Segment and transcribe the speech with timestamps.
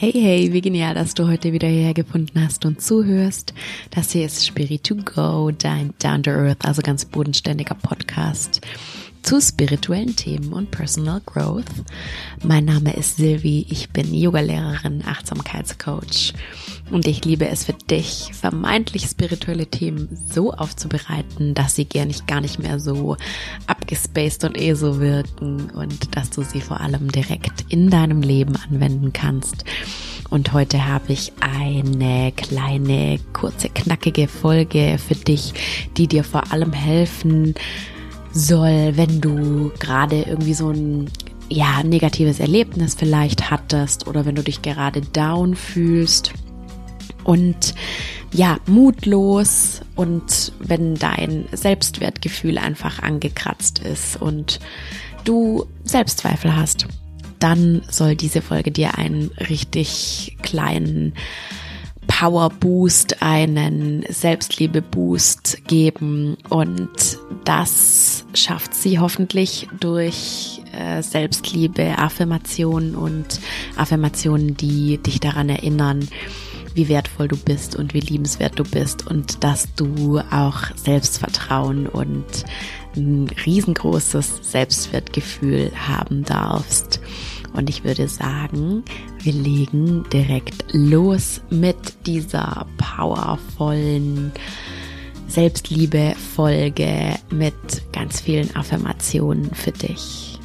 [0.00, 3.52] Hey, hey, wie genial, dass du heute wieder hierher gefunden hast und zuhörst.
[3.90, 8.60] Das hier ist Spirit to Go, dein Down to Earth, also ganz bodenständiger Podcast
[9.22, 11.66] zu spirituellen Themen und Personal Growth.
[12.44, 16.32] Mein Name ist Silvi, ich bin Yogalehrerin, Achtsamkeitscoach
[16.90, 22.26] und ich liebe es für dich, vermeintlich spirituelle Themen so aufzubereiten, dass sie gar nicht,
[22.26, 23.16] gar nicht mehr so
[23.66, 28.56] abgespaced und eh so wirken und dass du sie vor allem direkt in deinem Leben
[28.56, 29.64] anwenden kannst.
[30.30, 35.54] Und heute habe ich eine kleine, kurze, knackige Folge für dich,
[35.96, 37.54] die dir vor allem helfen,
[38.32, 41.10] soll, wenn du gerade irgendwie so ein
[41.50, 46.34] ja, negatives Erlebnis vielleicht hattest oder wenn du dich gerade down fühlst
[47.28, 47.74] und
[48.32, 54.60] ja, mutlos und wenn dein Selbstwertgefühl einfach angekratzt ist und
[55.24, 56.86] du Selbstzweifel hast,
[57.38, 61.12] dann soll diese Folge dir einen richtig kleinen
[62.06, 72.94] Power Boost, einen Selbstliebe Boost geben und das schafft sie hoffentlich durch äh, Selbstliebe, Affirmationen
[72.94, 73.38] und
[73.76, 76.08] Affirmationen, die dich daran erinnern,
[76.78, 82.44] wie wertvoll du bist und wie liebenswert du bist und dass du auch Selbstvertrauen und
[82.96, 87.00] ein riesengroßes Selbstwertgefühl haben darfst.
[87.52, 88.84] Und ich würde sagen,
[89.20, 94.30] wir legen direkt los mit dieser powervollen
[95.26, 97.54] Selbstliebe-Folge mit
[97.92, 100.37] ganz vielen Affirmationen für dich.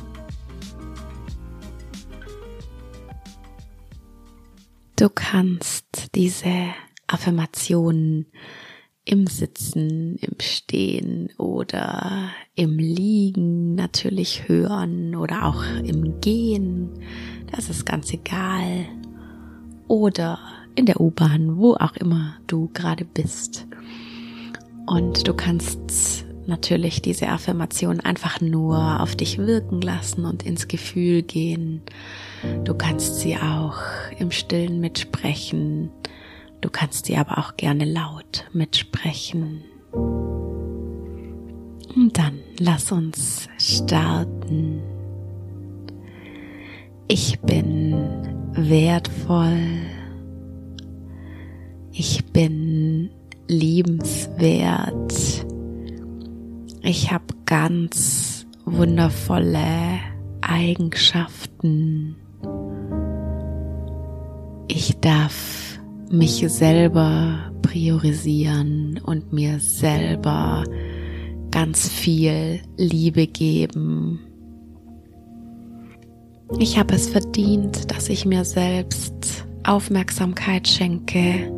[5.03, 6.69] Du kannst diese
[7.07, 8.27] Affirmationen
[9.03, 16.89] im Sitzen, im Stehen oder im Liegen natürlich hören oder auch im Gehen.
[17.51, 18.85] Das ist ganz egal.
[19.89, 20.39] Oder
[20.75, 23.67] in der U-Bahn, wo auch immer du gerade bist.
[24.85, 31.21] Und du kannst natürlich diese Affirmation einfach nur auf dich wirken lassen und ins Gefühl
[31.21, 31.81] gehen.
[32.63, 33.77] Du kannst sie auch
[34.19, 35.89] im Stillen mitsprechen
[36.63, 39.65] Du kannst sie aber auch gerne laut mitsprechen.
[41.93, 44.81] Und dann lass uns starten.
[47.09, 47.93] Ich bin
[48.53, 49.81] wertvoll.
[51.91, 53.09] Ich bin
[53.49, 55.13] liebenswert.
[56.85, 59.99] Ich habe ganz wundervolle
[60.41, 62.17] Eigenschaften.
[64.67, 65.79] Ich darf
[66.11, 70.65] mich selber priorisieren und mir selber
[71.51, 74.19] ganz viel Liebe geben.
[76.59, 81.49] Ich habe es verdient, dass ich mir selbst Aufmerksamkeit schenke.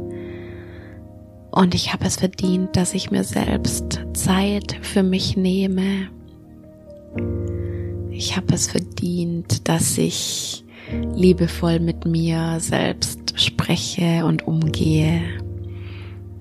[1.56, 6.10] Und ich habe es verdient, dass ich mir selbst Zeit für mich nehme.
[8.12, 10.66] Ich habe es verdient, dass ich
[11.16, 15.22] liebevoll mit mir selbst spreche und umgehe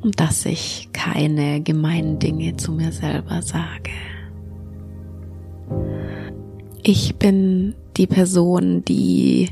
[0.03, 3.93] und dass ich keine gemeinen Dinge zu mir selber sage.
[6.83, 9.51] Ich bin die Person, die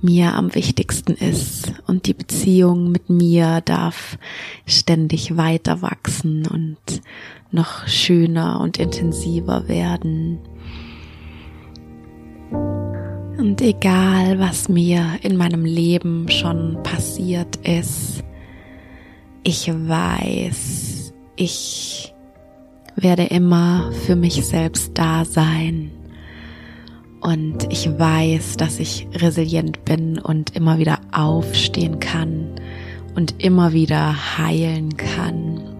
[0.00, 4.18] mir am wichtigsten ist und die Beziehung mit mir darf
[4.66, 7.02] ständig weiter wachsen und
[7.50, 10.38] noch schöner und intensiver werden.
[13.38, 18.24] Und egal, was mir in meinem Leben schon passiert ist,
[19.44, 22.14] ich weiß, ich
[22.96, 25.90] werde immer für mich selbst da sein.
[27.20, 32.52] Und ich weiß, dass ich resilient bin und immer wieder aufstehen kann
[33.16, 35.76] und immer wieder heilen kann.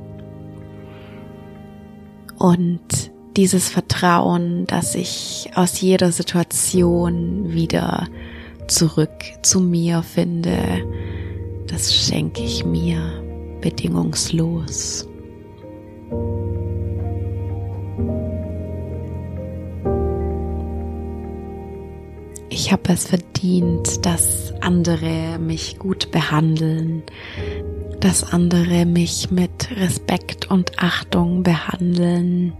[2.38, 8.09] Und dieses Vertrauen, dass ich aus jeder Situation wieder
[8.66, 10.58] zurück zu mir finde,
[11.69, 13.23] das schenke ich mir
[13.61, 15.08] bedingungslos.
[22.60, 27.05] Ich habe es verdient, dass andere mich gut behandeln,
[28.00, 32.55] dass andere mich mit Respekt und Achtung behandeln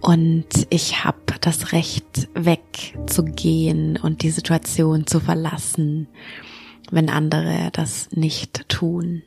[0.00, 6.06] und ich habe das Recht wegzugehen und die Situation zu verlassen,
[6.92, 9.24] wenn andere das nicht tun.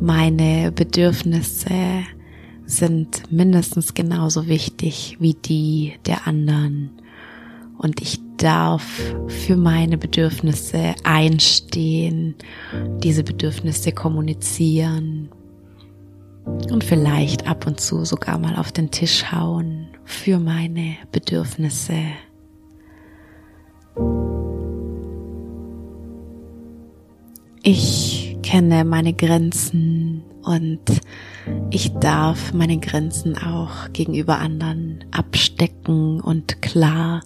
[0.00, 2.04] Meine Bedürfnisse
[2.64, 7.02] sind mindestens genauso wichtig wie die der anderen.
[7.78, 12.34] Und ich darf für meine Bedürfnisse einstehen,
[12.98, 15.30] diese Bedürfnisse kommunizieren
[16.70, 21.98] und vielleicht ab und zu sogar mal auf den Tisch hauen für meine Bedürfnisse.
[27.62, 30.80] Ich kenne meine Grenzen und
[31.70, 37.22] ich darf meine Grenzen auch gegenüber anderen abstecken und klar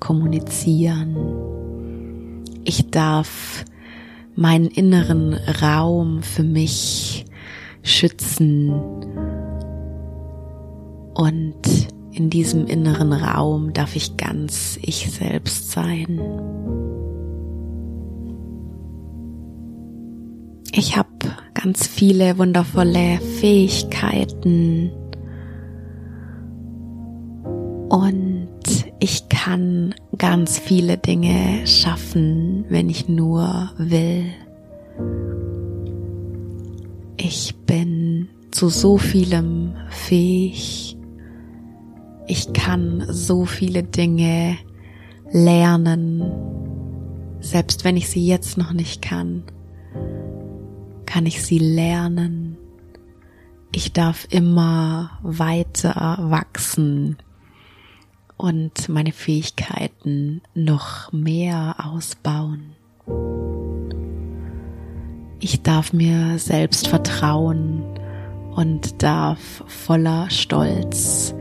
[0.00, 1.16] kommunizieren.
[2.64, 3.64] Ich darf
[4.34, 7.24] meinen inneren Raum für mich
[7.82, 8.70] schützen
[11.14, 16.20] und in diesem inneren Raum darf ich ganz ich selbst sein.
[20.72, 21.08] Ich habe
[21.54, 24.92] ganz viele wundervolle Fähigkeiten
[27.88, 28.37] und
[29.44, 34.26] kann ganz viele Dinge schaffen, wenn ich nur will.
[37.16, 40.96] Ich bin zu so vielem fähig.
[42.26, 44.56] Ich kann so viele Dinge
[45.30, 46.22] lernen,
[47.40, 49.44] selbst wenn ich sie jetzt noch nicht kann
[51.06, 52.58] kann ich sie lernen.
[53.72, 57.16] Ich darf immer weiter wachsen
[58.38, 62.72] und meine Fähigkeiten noch mehr ausbauen.
[65.40, 67.84] Ich darf mir selbst vertrauen
[68.54, 71.34] und darf voller Stolz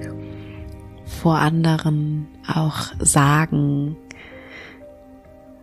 [1.06, 3.96] vor anderen auch sagen,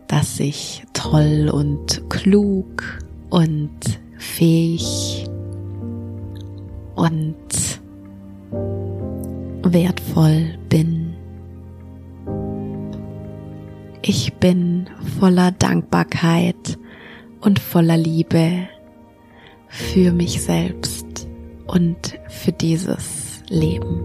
[0.08, 2.98] dass ich toll und klug
[3.30, 3.78] und
[4.18, 5.26] fähig
[6.94, 7.34] und
[9.62, 11.03] wertvoll bin.
[14.06, 16.78] Ich bin voller Dankbarkeit
[17.40, 18.68] und voller Liebe
[19.68, 21.26] für mich selbst
[21.66, 24.04] und für dieses Leben.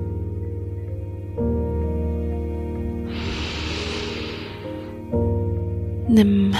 [6.07, 6.55] Nimm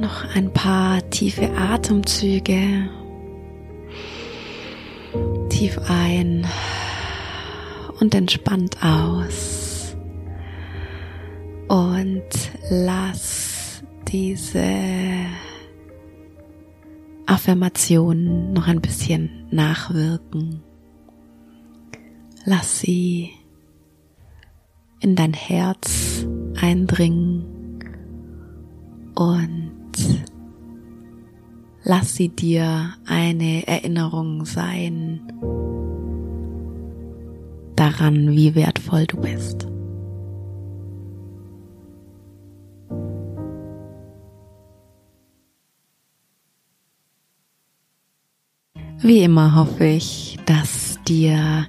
[0.00, 2.88] noch ein paar tiefe Atemzüge.
[5.50, 6.48] Tief ein
[8.00, 9.59] und entspannt aus.
[11.70, 12.24] Und
[12.68, 14.64] lass diese
[17.26, 20.64] Affirmation noch ein bisschen nachwirken.
[22.44, 23.30] Lass sie
[24.98, 26.26] in dein Herz
[26.60, 27.44] eindringen
[29.14, 30.24] und
[31.84, 35.20] lass sie dir eine Erinnerung sein
[37.76, 39.68] daran, wie wertvoll du bist.
[49.02, 51.66] Wie immer hoffe ich, dass dir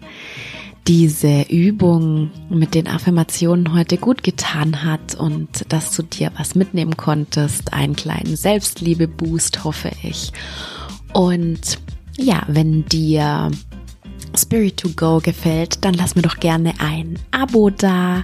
[0.87, 6.97] diese Übung mit den Affirmationen heute gut getan hat und dass du dir was mitnehmen
[6.97, 10.33] konntest, einen kleinen Selbstliebe-Boost, hoffe ich.
[11.13, 11.79] Und
[12.17, 13.51] ja, wenn dir
[14.37, 18.23] Spirit to Go gefällt, dann lass mir doch gerne ein Abo da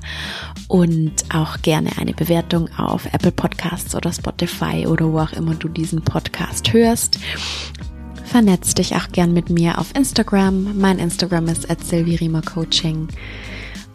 [0.67, 5.67] und auch gerne eine Bewertung auf Apple Podcasts oder Spotify oder wo auch immer du
[5.67, 7.19] diesen Podcast hörst.
[8.37, 10.77] Vernetz dich auch gern mit mir auf Instagram.
[10.79, 11.79] Mein Instagram ist at
[12.45, 13.07] Coaching.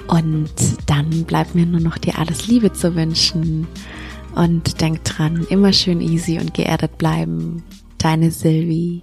[0.08, 0.50] Und
[0.86, 3.68] dann bleibt mir nur noch dir alles Liebe zu wünschen.
[4.34, 7.62] Und denk dran, immer schön easy und geerdet bleiben.
[7.98, 9.02] Deine Sylvie.